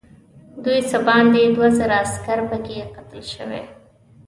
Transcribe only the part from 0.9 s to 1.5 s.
باندې